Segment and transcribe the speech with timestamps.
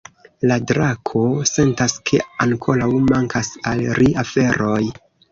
[0.51, 1.19] La drako
[1.49, 4.81] sentas, ke ankoraŭ mankas al ri aferoj.